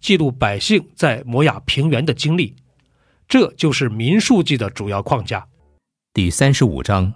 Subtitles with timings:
[0.00, 2.54] 记录百姓在摩亚平原的经历。
[3.28, 5.46] 这就是民数记的主要框架。
[6.14, 7.12] 第三十五章。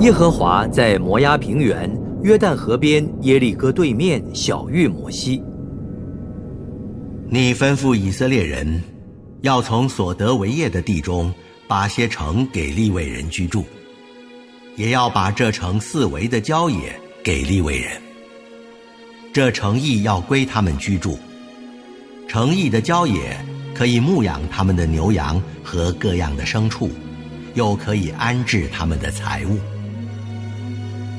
[0.00, 1.90] 耶和华在摩押平原
[2.22, 5.42] 约旦河边耶利哥对面小遇摩西。
[7.30, 8.82] 你吩咐以色列人，
[9.42, 11.32] 要从所得为业的地中，
[11.66, 13.64] 把些城给利未人居住，
[14.76, 18.07] 也要把这城四围的郊野给利未人。
[19.32, 21.18] 这城邑要归他们居住，
[22.26, 23.36] 城邑的郊野
[23.74, 26.90] 可以牧养他们的牛羊和各样的牲畜，
[27.54, 29.58] 又可以安置他们的财物。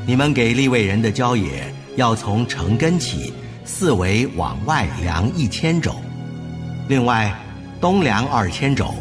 [0.05, 3.31] 你们给立位人的郊野，要从城根起，
[3.63, 5.91] 四围往外量一千肘；
[6.87, 7.33] 另外，
[7.79, 8.93] 东量二千肘，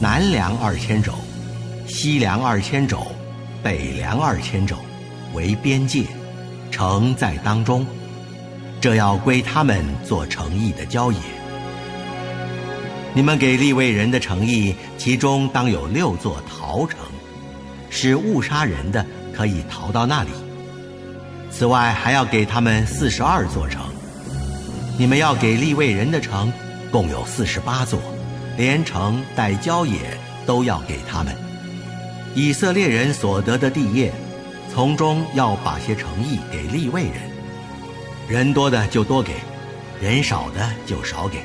[0.00, 1.14] 南量二千肘，
[1.86, 3.06] 西量二千肘，
[3.62, 4.76] 北量二千肘，
[5.32, 6.04] 为边界，
[6.70, 7.86] 城在当中。
[8.80, 11.18] 这要归他们做城邑的郊野。
[13.14, 16.98] 你们给立位人的城邑，其中当有六座逃城，
[17.90, 20.30] 使误杀人的可以逃到那里。
[21.50, 23.82] 此外，还要给他们四十二座城。
[24.96, 26.52] 你们要给立位人的城，
[26.92, 27.98] 共有四十八座，
[28.56, 29.98] 连城带郊野
[30.46, 31.34] 都要给他们。
[32.34, 34.12] 以色列人所得的地业，
[34.72, 37.27] 从中要把些诚意给立位人。
[38.28, 39.32] 人多的就多给，
[40.02, 41.38] 人少的就少给。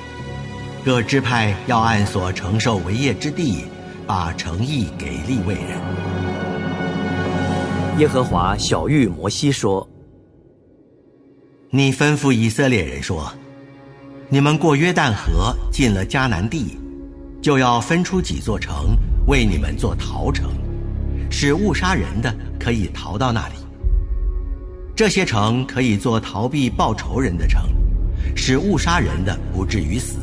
[0.84, 3.64] 各支派要按所承受为业之地，
[4.06, 5.80] 把诚意给立位人。
[8.00, 9.90] 耶和华小玉摩西说。
[11.70, 13.32] 你吩咐以色列人说
[14.28, 16.78] ：“你们过约旦河进了迦南地，
[17.42, 20.52] 就要分出几座城为你们做逃城，
[21.32, 23.56] 使误杀人的可以逃到那里。
[24.96, 27.64] 这些城可以做逃避报仇人的城，
[28.36, 30.18] 使误杀人的不至于死。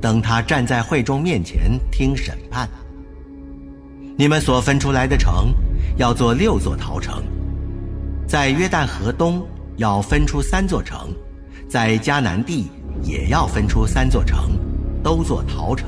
[0.00, 2.68] 等他站在会众面前听审判。
[4.16, 5.52] 你们所分出来的城
[5.96, 7.22] 要做六座逃城，
[8.26, 9.46] 在约旦河东。”
[9.78, 11.14] 要分出三座城，
[11.68, 12.66] 在迦南地
[13.02, 14.58] 也要分出三座城，
[15.02, 15.86] 都做逃城。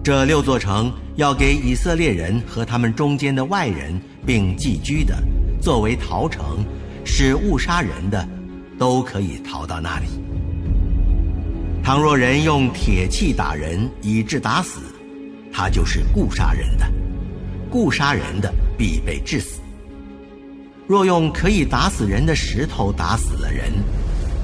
[0.00, 5.20] 这六座城要给以色列人和他们中间的外人并寄居的，
[5.66, 6.64] 作为逃城，
[7.04, 8.24] 使误杀人的
[8.78, 10.06] 都可以逃到那里。
[11.82, 14.78] 倘若人用铁器打人以致打死，
[15.52, 16.86] 他就是故杀人的，
[17.68, 19.60] 故杀人的必被致死。
[20.86, 23.72] 若用可以打死人的石头打死了人，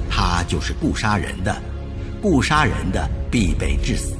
[0.09, 1.55] 他就是故杀人的，
[2.21, 4.13] 故杀人的必被致死。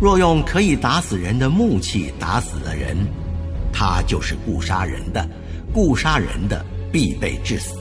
[0.00, 2.96] 若用可以打死人的木器打死了人，
[3.70, 5.28] 他就是故杀人的，
[5.72, 7.76] 故杀人的必被致死。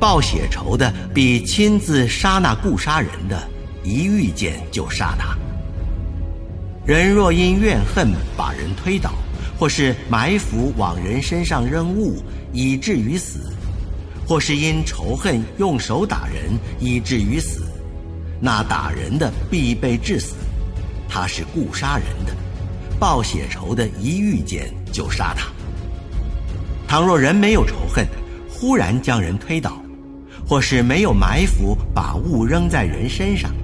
[0.00, 3.48] 报血仇的必亲自杀那故杀人的，
[3.82, 5.36] 一遇见就杀他。
[6.86, 9.12] 人若因怨恨把人推倒。
[9.58, 12.22] 或是埋伏往人身上扔物，
[12.52, 13.40] 以至于死；
[14.24, 17.66] 或是因仇恨用手打人，以至于死，
[18.40, 20.36] 那打人的必被致死。
[21.08, 22.32] 他是故杀人的，
[23.00, 25.48] 报血仇的，一遇见就杀他。
[26.88, 28.08] 倘若人没有仇恨，
[28.48, 29.82] 忽然将人推倒，
[30.48, 33.54] 或是没有埋伏把物扔在人身上，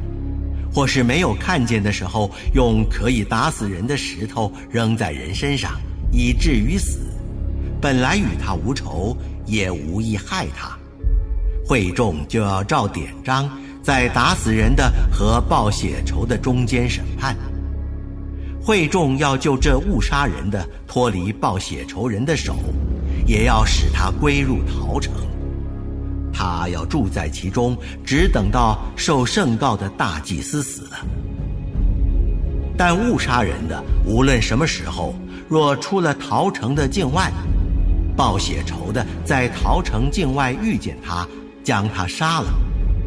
[0.71, 5.73] 或是没有看见的时候，用可以打死人的石头扔在人身上。
[6.12, 6.99] 以至于死，
[7.81, 9.17] 本来与他无仇，
[9.47, 10.76] 也无意害他。
[11.67, 13.50] 会众就要照典章，
[13.82, 17.35] 在打死人的和报血仇的中间审判。
[18.62, 22.55] 会众要就这误杀人的脱离报血仇人的手，
[23.26, 25.12] 也要使他归入陶城。
[26.32, 30.99] 他要住在其中，只等到受圣告的大祭司死了。
[32.76, 35.15] 但误杀人的，无论什么时候，
[35.49, 37.31] 若出了陶城的境外，
[38.17, 41.25] 报血仇的在陶城境外遇见他，
[41.62, 42.53] 将他杀了，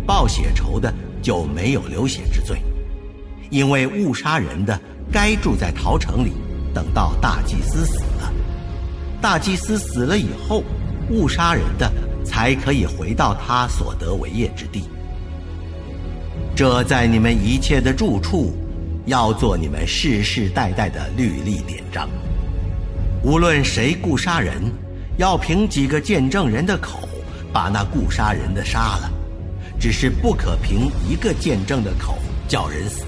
[0.06, 2.62] 报血仇的就没有流血之罪，
[3.50, 4.80] 因为误杀人的
[5.12, 6.32] 该住在陶城里，
[6.74, 8.02] 等到大祭司死。
[9.22, 10.64] 大祭司死了以后，
[11.10, 11.92] 误杀人的
[12.26, 14.84] 才可以回到他所得为业之地。
[16.56, 18.54] 这在你们一切的住处。
[19.08, 22.10] 要做你们世世代代的律例典章。
[23.24, 24.62] 无论谁故杀人，
[25.18, 27.08] 要凭几个见证人的口
[27.54, 29.10] 把那故杀人的杀了，
[29.80, 32.18] 只是不可凭一个见证的口
[32.50, 33.06] 叫人死。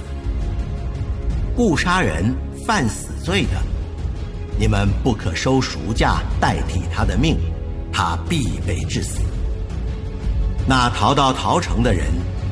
[1.53, 2.33] 故杀人
[2.65, 3.61] 犯死罪的，
[4.59, 7.37] 你们不可收赎价代替他的命，
[7.93, 9.21] 他必被致死。
[10.67, 12.07] 那逃到逃城的人，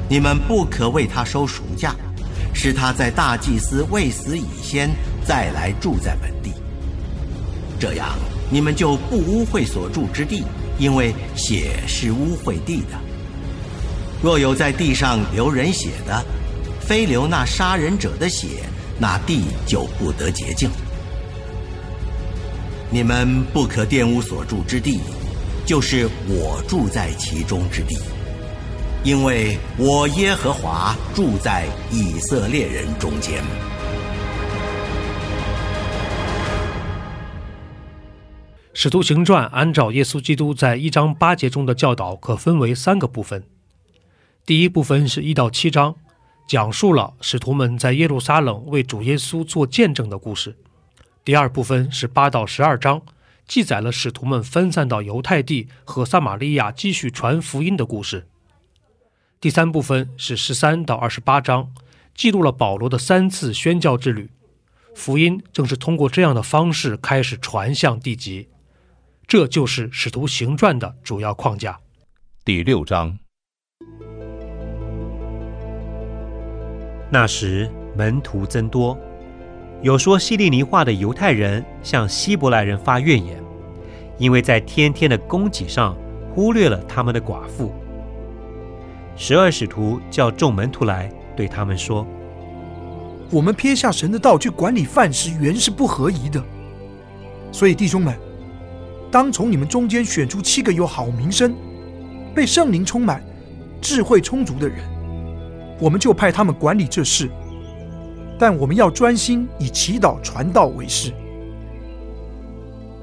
[0.10, 1.94] 你们不可为他收赎价。
[2.54, 4.90] 使他在大祭司未死以先
[5.24, 6.52] 再来住在本地，
[7.80, 8.08] 这样
[8.50, 10.44] 你们就不污秽所住之地，
[10.80, 12.98] 因为血是污秽地的。
[14.24, 16.26] 若有在地上流人血的，
[16.80, 18.64] 非流那杀人者的血，
[18.98, 20.68] 那地就不得洁净。
[22.90, 25.02] 你们不可玷污所住之地，
[25.66, 27.98] 就是我住在其中之地。
[29.04, 33.44] 因为我耶和华住在以色列人中间。
[38.74, 43.44] 使徒行传按照耶稣基督在一章八节中的教导，可分为三个部分。
[44.46, 45.94] 第一部分是一到七章，
[46.48, 50.56] 讲述了使徒们在耶路撒冷为主耶稣做见证的故事。
[51.28, 53.02] 第二部分是八到十二章，
[53.46, 58.30] 记载了使徒们分散到犹太地和撒玛利亚继续传福音的故事。
[59.42, 61.74] 第三部分是十三到二十八章，
[62.16, 64.30] 记录了保罗的三次宣教之旅。
[64.96, 68.48] 福音正是通过这样的方式开始传向地极，
[69.28, 71.78] 这就是使徒行传的主要框架。
[72.46, 73.20] 第六章。
[77.12, 78.98] 那时门徒增多，
[79.84, 83.38] 有说希利尼话的犹太人向希伯来人发怨言，
[84.18, 85.96] 因为在天天的供给上
[86.34, 87.72] 忽略了他们的寡妇。
[89.16, 92.06] 十二使徒叫众门徒来，对他们说
[93.30, 96.44] ：“我们撇下神的道去管理饭食，原是不合宜的。
[97.52, 98.18] 所以弟兄们，
[99.12, 101.56] 当从你们中间选出七个有好名声、
[102.34, 103.24] 被圣灵充满、
[103.80, 104.80] 智慧充足的人，
[105.80, 107.30] 我们就派他们管理这事。
[108.40, 111.12] 但我们要专心以祈祷传道为事。”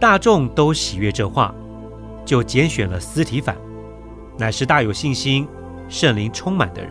[0.00, 1.54] 大众都喜悦这话，
[2.24, 3.56] 就拣选了斯提凡，
[4.38, 5.46] 乃是大有信心。
[5.86, 6.90] 圣灵充满的人，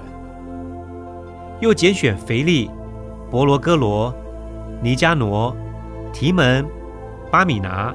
[1.60, 2.70] 又拣选腓力、
[3.32, 4.14] 伯罗哥罗、
[4.84, 5.54] 尼加挪、
[6.14, 6.64] 提门、
[7.32, 7.94] 巴米拿，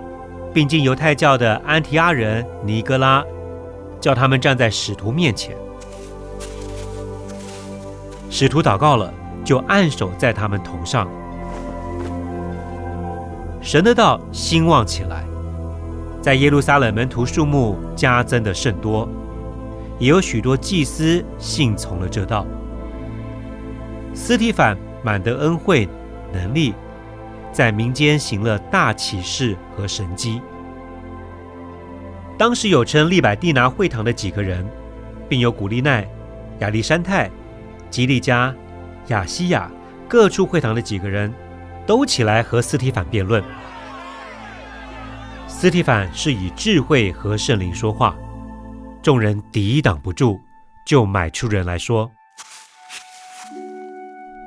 [0.52, 3.24] 并进犹太教的安提阿人尼哥拉，
[4.00, 5.56] 叫他们站在使徒面前。
[8.28, 9.14] 使徒祷告了，
[9.48, 11.08] 就按手在他们头上。
[13.62, 15.24] 神的道兴旺起来，
[16.20, 19.08] 在耶路撒冷门徒数目加增的甚多。
[19.98, 22.44] 也有许多祭司信从了这道。
[24.12, 25.88] 斯提凡满得恩惠
[26.30, 26.74] 能力，
[27.50, 30.42] 在民间行了大启示和神迹。
[32.36, 34.62] 当时有称利百蒂拿会堂的几个人，
[35.26, 36.06] 并有古利奈、
[36.58, 37.30] 亚历山泰、
[37.88, 38.54] 吉利加、
[39.08, 39.70] 亚西亚
[40.06, 41.32] 各处会堂的几个人，
[41.86, 43.42] 都起来和斯提凡辩论。
[45.46, 48.14] 斯提凡是以智慧和圣灵说话。
[49.02, 50.38] 众人抵挡不住，
[50.86, 52.10] 就买出人来说：“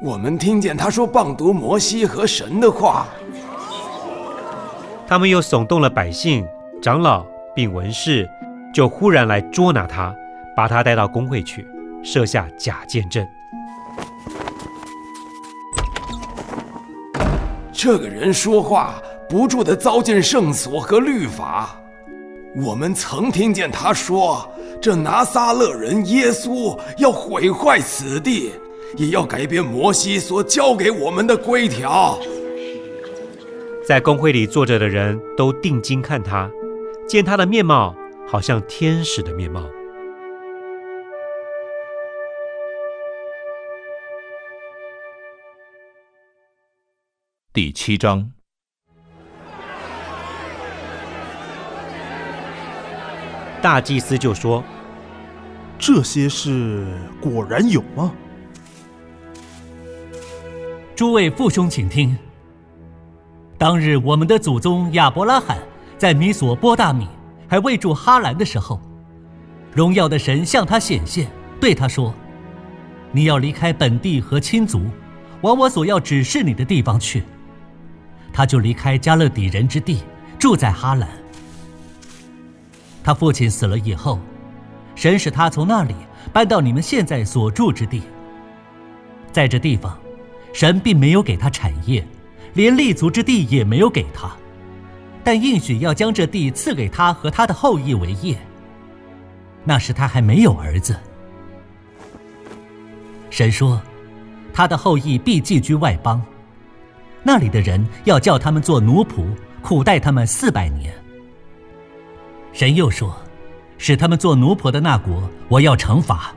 [0.04, 3.08] 我们听见他说谤读摩西和神的话。”
[5.08, 6.46] 他们又耸动了百姓、
[6.82, 8.30] 长老并文士，
[8.74, 10.16] 就忽然来捉拿他，
[10.56, 11.68] 把他带到公会去，
[12.04, 13.28] 设下假见证。
[17.74, 21.78] 这个人说话不住的糟践圣所和律法。
[22.56, 24.46] 我们曾听见他说
[24.82, 28.52] ：“这拿撒勒人耶稣要毁坏此地，
[28.98, 32.20] 也要改变摩西所教给我们的规条。”
[33.88, 36.52] 在公会里坐着的人都定睛看他，
[37.08, 37.96] 见他的面貌
[38.28, 39.64] 好像天使的面貌。
[47.54, 48.32] 第七章。
[53.62, 54.64] 大祭司就说
[55.78, 56.88] ：“这些事
[57.20, 58.14] 果然有吗？
[60.96, 62.18] 诸位父兄，请听。
[63.58, 65.58] 当日我们的祖宗亚伯拉罕
[65.98, 67.06] 在米索波大米
[67.50, 68.80] 还未住哈兰的时候，
[69.74, 71.30] 荣耀的神向他显现，
[71.60, 72.14] 对他说
[73.12, 74.86] ：“你要离开本地和亲族，
[75.42, 77.22] 往我所要指示你的地方去。”
[78.34, 80.04] 他就离开加勒底人之地，
[80.40, 81.08] 住在哈兰。
[83.04, 84.20] 他父亲死了以后，
[84.96, 85.96] 神使他从那里
[86.32, 88.04] 搬到你们现在所住之地。
[89.32, 89.98] 在这地方，
[90.54, 92.06] 神并没有给他产业，
[92.54, 94.32] 连立足之地也没有给他，
[95.24, 98.38] 但应许要将这地赐给他和他的后裔为业。
[99.64, 100.96] 那时他还没有儿子。
[103.30, 103.82] 神说，
[104.54, 106.22] 他的后裔必寄居外邦，
[107.24, 109.26] 那里的人要叫他们做奴仆，
[109.62, 110.94] 苦待他们四百年。
[112.54, 113.16] 神又说
[113.78, 116.34] ：“使他们做奴仆的那国，我要惩罚。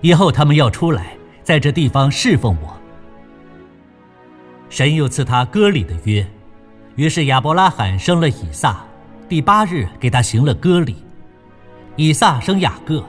[0.00, 2.76] 以后他们要出来，在这地方侍奉我。”
[4.68, 6.26] 神又赐他割礼的约，
[6.96, 8.84] 于是亚伯拉罕生了以撒，
[9.28, 10.96] 第八日给他行了割礼。
[11.96, 13.04] 以撒生雅各，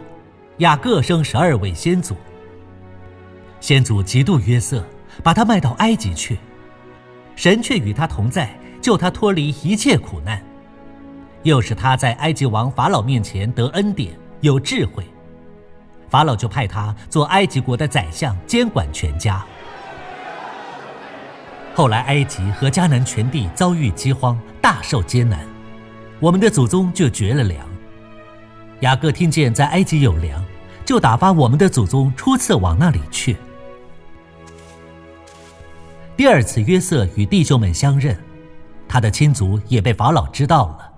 [0.59, 2.15] 雅各生十二位先祖。
[3.59, 4.83] 先祖嫉妒约瑟，
[5.23, 6.37] 把他卖到埃及去，
[7.35, 8.49] 神却与他同在，
[8.81, 10.41] 救他脱离一切苦难。
[11.43, 15.05] 又使他在埃及王法老面前得恩典，有智慧，
[16.09, 19.45] 法老就派他做埃及国的宰相，监管全家。
[21.75, 25.39] 后来埃及和迦南全地遭遇饥荒，大受艰难，
[26.19, 27.63] 我们的祖宗就绝了粮。
[28.79, 30.43] 雅各听见在埃及有粮，
[30.83, 33.35] 就打发我们的祖宗初次往那里去。
[36.17, 38.17] 第二次约瑟与弟兄们相认，
[38.87, 40.91] 他的亲族也被法老知道了。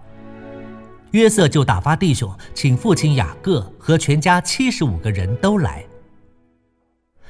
[1.11, 5.83] 约瑟就打发弟兄，请父亲雅各和全家七十五个人都来。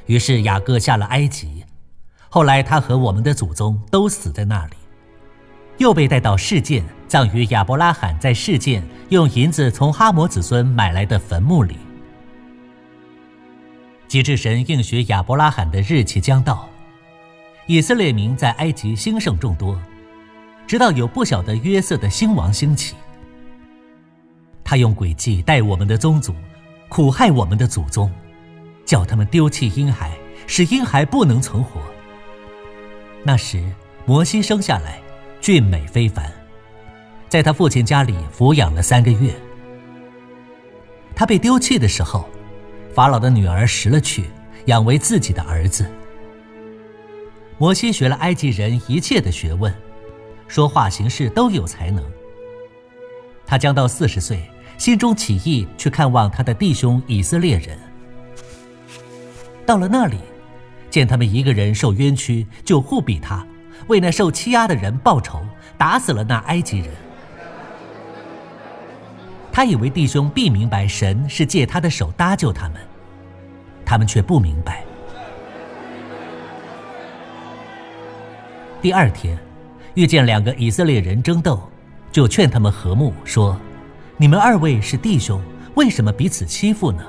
[0.08, 1.64] 于是雅各下了埃及，
[2.28, 4.76] 后来他和我们的祖宗都死在那里，
[5.78, 11.78] 又被带到事件，葬于亚伯拉罕在事件用银子从哈摩子孙买来的坟墓里。
[14.10, 16.68] 及至神应许亚伯拉罕的日期将到，
[17.70, 19.78] 以色列民在埃及兴盛众多，
[20.66, 22.96] 直到有不小的约瑟的兴亡兴起。
[24.64, 26.34] 他用诡计待我们的宗族，
[26.88, 28.10] 苦害我们的祖宗，
[28.86, 30.14] 叫他们丢弃婴孩，
[30.48, 31.82] 使婴孩不能存活。
[33.22, 33.62] 那时，
[34.06, 35.02] 摩西生下来，
[35.42, 36.32] 俊美非凡，
[37.28, 39.30] 在他父亲家里抚养了三个月。
[41.14, 42.30] 他被丢弃的时候，
[42.94, 44.24] 法老的女儿拾了去，
[44.68, 45.86] 养为自己的儿子。
[47.58, 49.74] 摩西学了埃及人一切的学问，
[50.48, 52.04] 说话行事都有才能。
[53.46, 54.42] 他将到四十岁。
[54.78, 57.76] 心中起意去看望他的弟兄以色列人。
[59.66, 60.20] 到了那里，
[60.92, 63.44] 见他们一个人受冤屈，就护庇他，
[63.88, 65.42] 为那受欺压的人报仇，
[65.80, 66.94] 打死了那埃及人。
[69.52, 72.80] 他以为弟兄必明白神是借他的手搭救他们，
[73.84, 74.86] 他们却不明白。
[78.80, 79.36] 第二天，
[79.96, 81.60] 遇见两个以色列人争斗，
[82.12, 83.60] 就劝他们和睦，说。
[84.20, 85.40] 你们二位是弟兄，
[85.76, 87.04] 为什么彼此欺负呢？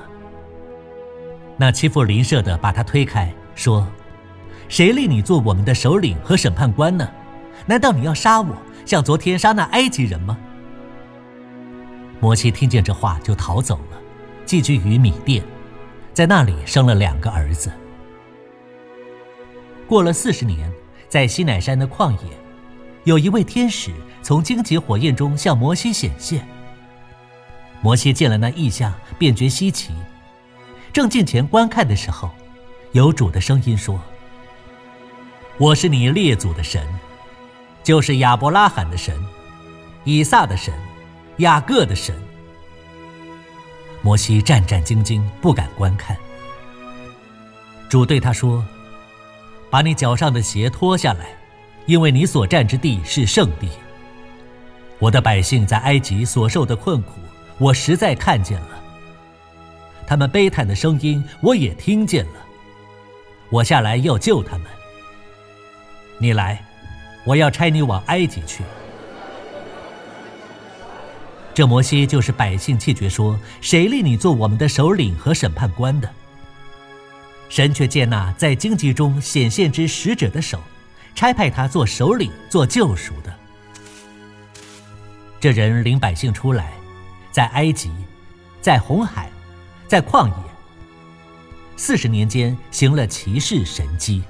[1.57, 3.87] 那欺负邻舍的把他推开，说
[4.69, 7.09] ：“谁立你做我们的首领和审判官呢？
[7.65, 10.37] 难道你要杀我，像昨天杀那埃及人吗？”
[12.21, 13.97] 摩西听见这话，就逃走了，
[14.45, 15.43] 寄居于米店，
[16.13, 17.71] 在那里生了两个儿子。
[19.87, 20.71] 过了四十年，
[21.09, 22.29] 在西乃山的旷野，
[23.03, 26.47] 有一位天使从荆棘火焰中向摩西显现。
[27.81, 29.91] 摩西见了那异象，便觉稀奇。
[30.93, 32.29] 正近前观看的时候，
[32.91, 33.99] 有主的声音说
[35.57, 36.87] ：“我是你列祖的神，
[37.83, 39.15] 就是亚伯拉罕的神，
[40.03, 40.73] 以撒的神，
[41.37, 42.15] 雅各的神。”
[44.01, 46.15] 摩西战战兢兢，不敢观看。
[47.89, 48.63] 主对他说
[49.69, 51.27] ：“把你脚上的鞋脱下来，
[51.85, 53.69] 因为你所站之地是圣地。
[54.97, 57.13] 我的百姓在埃及所受的困苦。”
[57.59, 58.81] 我实在看见了，
[60.07, 62.31] 他们悲叹的声音，我也听见了。
[63.49, 64.67] 我下来要救他们。
[66.19, 66.63] 你来，
[67.25, 68.63] 我要差你往埃及去。
[71.53, 76.09] 这摩西就是百姓气绝说：“谁立你做我们的首领和审判官的？”
[77.49, 80.63] 神却借那在荆棘中显现之使者的手，
[81.13, 83.35] 差派他做首领、做救赎的。
[85.39, 86.71] 这人领百姓出来。
[87.31, 87.91] 在埃及，
[88.59, 89.31] 在红海，
[89.87, 90.33] 在旷野
[91.77, 94.23] 四十年间行了奇事神迹。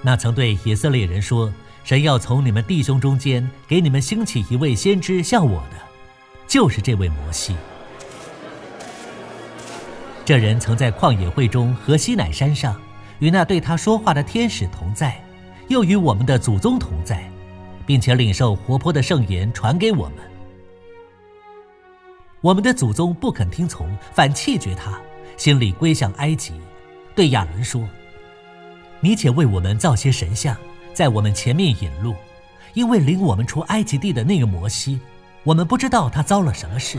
[0.00, 1.52] 那曾对以色列人说
[1.84, 5.76] ：“神要从你们弟兄中间给你们兴起一位先知，像我的，
[6.48, 7.54] 就是这位摩西。”
[10.28, 12.78] 这人曾在旷野会中和西乃山上，
[13.18, 15.18] 与那对他说话的天使同在，
[15.68, 17.26] 又与我们的祖宗同在，
[17.86, 20.16] 并且领受活泼的圣言传给我们。
[22.42, 25.00] 我们的祖宗不肯听从，反弃绝他，
[25.38, 26.52] 心里归向埃及，
[27.14, 27.88] 对亚伦说
[29.00, 30.54] ：“你且为我们造些神像，
[30.92, 32.14] 在我们前面引路，
[32.74, 35.00] 因为领我们出埃及地的那个摩西，
[35.42, 36.98] 我们不知道他遭了什么事。”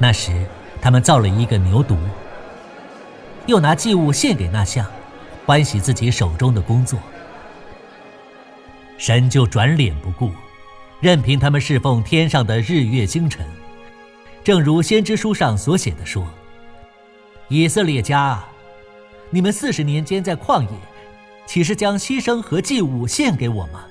[0.00, 0.44] 那时。
[0.80, 1.96] 他们造了一个牛犊，
[3.46, 4.86] 又拿祭物献给那像，
[5.46, 6.98] 欢喜自己手中的工作。
[8.98, 10.30] 神就转脸不顾，
[11.00, 13.46] 任凭他们侍奉天上的日月星辰，
[14.42, 16.26] 正如先知书上所写的说
[17.48, 18.42] ：“以色列家，
[19.30, 20.68] 你们四十年间在旷野，
[21.46, 23.84] 岂是将牺牲和祭物献给我吗？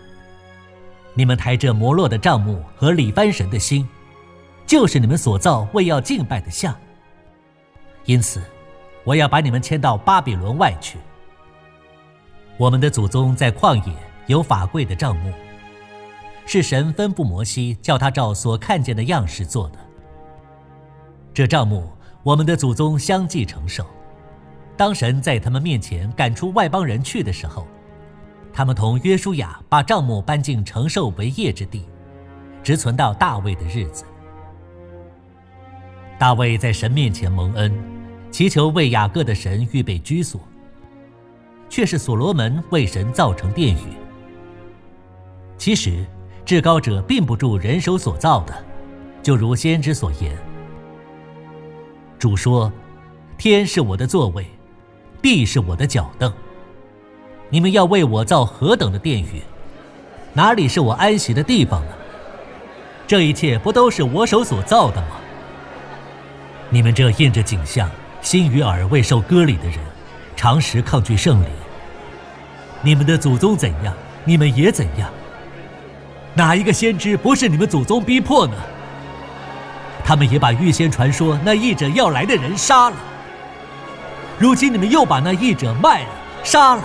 [1.16, 3.88] 你们抬着摩洛的帐幕和李班神的心。”
[4.66, 6.76] 就是你们所造为要敬拜的像。
[8.06, 8.42] 因此，
[9.04, 10.98] 我要把你们迁到巴比伦外去。
[12.58, 13.94] 我们的祖宗在旷野
[14.28, 15.32] 有法柜的帐幕，
[16.46, 19.80] 是神吩咐摩西叫他照所看见的样式做的。
[21.34, 21.90] 这帐幕，
[22.22, 23.86] 我们的祖宗相继承受。
[24.76, 27.68] 当神在他们面前赶出外邦人去的时候，
[28.52, 31.88] 他们同约书亚把帐幕搬进承受为业之地，
[32.62, 34.04] 直存到大卫的日子。
[36.24, 37.70] 大卫在神面前蒙恩，
[38.32, 40.40] 祈求为雅各的神预备居所，
[41.68, 43.90] 却是所罗门为神造成殿宇。
[45.58, 46.06] 其实，
[46.46, 48.54] 至高者并不住人手所造的，
[49.22, 50.34] 就如先知所言。
[52.18, 52.72] 主说
[53.38, 54.46] ：“天是我的座位，
[55.22, 56.32] 地是我的脚凳。
[57.50, 59.42] 你们要为我造何等的殿宇？
[60.32, 61.92] 哪里是我安息的地方呢？
[63.06, 65.18] 这一切不都是我手所造的吗？”
[66.70, 67.90] 你们这印着景象、
[68.22, 69.78] 心与耳未受割礼的人，
[70.36, 71.50] 常时抗拒圣灵。
[72.82, 73.94] 你们的祖宗怎样，
[74.26, 75.10] 你们也怎样。
[76.34, 78.54] 哪一个先知不是你们祖宗逼迫呢？
[80.04, 82.96] 他们也把预先传说那译者要来的人杀了。
[84.38, 86.10] 如今你们又把那译者卖了、
[86.44, 86.84] 杀了。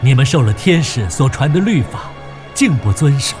[0.00, 2.02] 你们受了天使所传的律法，
[2.54, 3.34] 竟不遵守。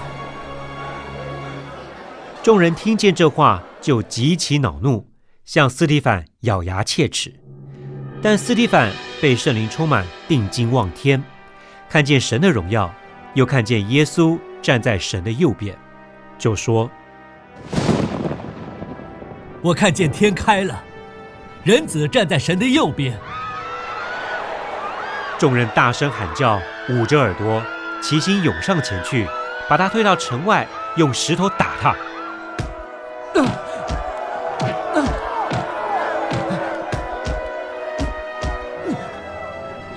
[2.42, 3.62] 众人听见这话。
[3.80, 5.08] 就极其恼怒，
[5.44, 7.34] 向斯蒂凡咬牙切齿。
[8.22, 11.22] 但斯蒂凡被圣灵充满，定睛望天，
[11.88, 12.92] 看见神的荣耀，
[13.34, 15.76] 又看见耶稣站在神的右边，
[16.38, 16.90] 就说
[19.62, 20.82] ：“我看见天开了，
[21.62, 23.16] 人子站在神的右边。”
[25.38, 27.62] 众人大声喊叫，捂着耳朵，
[28.02, 29.28] 齐心涌上前去，
[29.68, 31.94] 把他推到城外，用石头打他。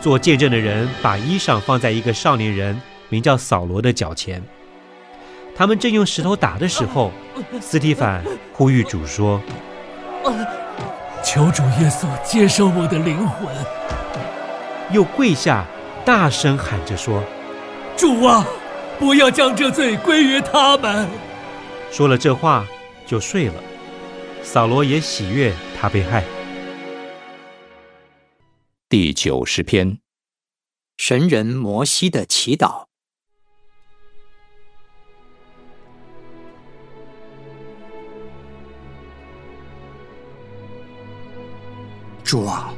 [0.02, 4.42] 做见证的人把衣裳放在一个少年人名叫扫罗的脚前。
[5.56, 7.12] 他们正用石头打的时候，
[7.60, 9.42] 斯蒂凡呼吁主说
[11.22, 13.48] ：“求主耶稣接受我的灵魂。”
[14.92, 15.66] 又跪下，
[16.06, 17.22] 大声喊着说
[17.98, 18.46] ：“主啊，
[18.98, 21.08] 不要将这罪归于他们。”
[21.92, 22.66] 说了这话，
[23.06, 23.54] 就睡了。
[24.42, 26.24] 扫罗也喜悦他被害。
[28.92, 30.00] 第九十篇，
[30.98, 32.86] 神人摩西的祈祷。
[42.24, 42.74] 主啊，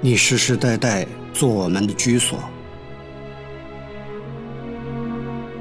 [0.00, 2.40] 你世世代代做我们的居所，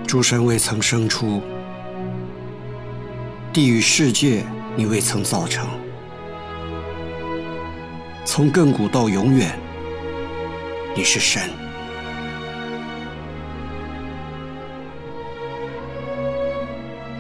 [0.08, 1.40] 诸神未曾生出，
[3.54, 4.44] 地狱世界
[4.76, 5.83] 你未曾造成。
[8.26, 9.54] 从亘古到永远，
[10.96, 11.42] 你是神。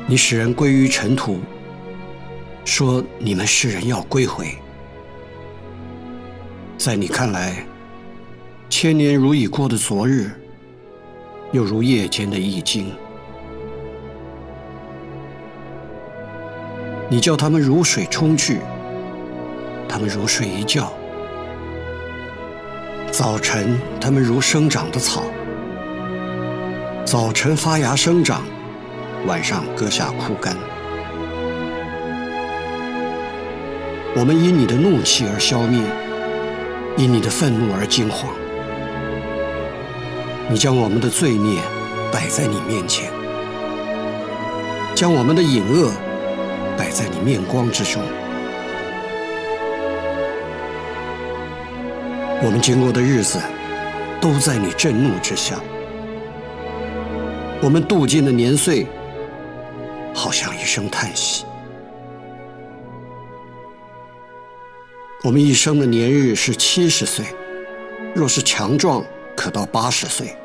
[0.07, 1.39] 你使人归于尘土，
[2.63, 4.55] 说你们世人要归回。
[6.77, 7.65] 在你看来，
[8.69, 10.31] 千年如已过的昨日，
[11.51, 12.91] 又如夜间的一经。
[17.09, 18.59] 你叫他们如水冲去。
[19.93, 20.91] 他们如睡一觉，
[23.11, 25.21] 早晨他们如生长的草，
[27.05, 28.41] 早晨发芽生长，
[29.27, 30.57] 晚上割下枯干。
[34.15, 35.79] 我们因你的怒气而消灭，
[36.97, 38.33] 因你的愤怒而惊慌。
[40.49, 41.61] 你将我们的罪孽
[42.11, 43.11] 摆在你面前，
[44.95, 45.91] 将我们的隐恶
[46.75, 48.01] 摆在你面光之中。
[52.45, 53.39] 我们经过的日子，
[54.19, 55.57] 都在你震怒之下。
[57.61, 58.85] 我们度尽的年岁，
[60.13, 61.45] 好像一声叹息。
[65.23, 67.25] 我们一生的年日是七十岁，
[68.13, 69.01] 若是强壮，
[69.37, 70.35] 可到八十岁。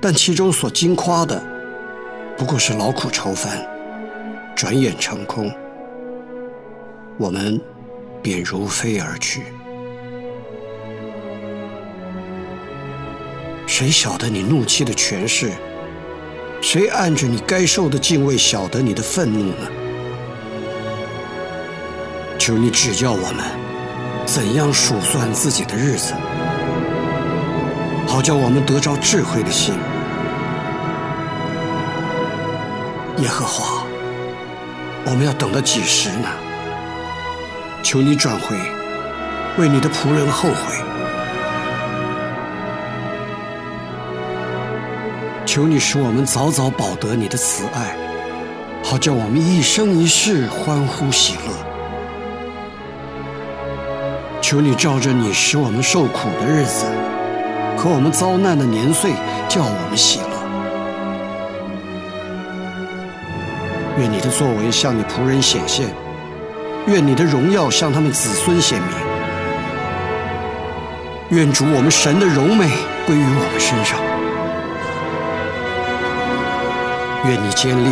[0.00, 1.42] 但其中所惊夸的，
[2.38, 3.66] 不过是劳苦愁烦，
[4.54, 5.50] 转眼成空，
[7.18, 7.60] 我们
[8.22, 9.42] 便如飞而去。
[13.76, 15.50] 谁晓得你怒气的权势？
[16.62, 19.66] 谁按着你该受的敬畏晓得你的愤怒呢？
[22.38, 23.44] 求你指教我们，
[24.24, 26.14] 怎样数算自己的日子，
[28.06, 29.74] 好叫我们得着智慧的心。
[33.18, 33.82] 耶和华，
[35.04, 36.28] 我们要等到几时呢？
[37.82, 38.56] 求你转回，
[39.58, 40.83] 为你的仆人后悔。
[45.54, 47.96] 求你使我们早早保得你的慈爱，
[48.82, 51.54] 好叫我们一生一世欢呼喜乐。
[54.42, 56.86] 求你照着你使我们受苦的日子
[57.76, 59.12] 和我们遭难的年岁，
[59.48, 60.26] 叫我们喜乐。
[64.00, 65.86] 愿你的作为向你仆人显现，
[66.88, 68.90] 愿你的荣耀向他们子孙显明。
[71.38, 72.68] 愿主我们神的荣美
[73.06, 74.00] 归于我们身上。
[77.26, 77.88] 愿你坚立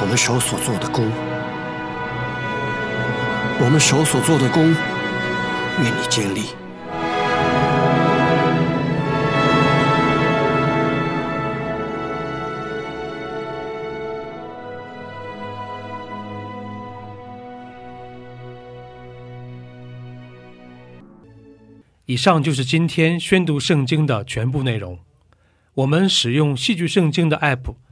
[0.00, 1.10] 我们手所做的功，
[3.60, 4.64] 我们手所做的功，
[5.82, 6.44] 愿你坚立。
[22.06, 24.98] 以上就是今天宣读圣经的全部内容。
[25.74, 27.74] 我们使用戏剧圣经的 App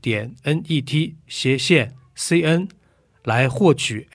[0.00, 2.68] 点 N E T 斜线 C N
[3.24, 4.08] 来获取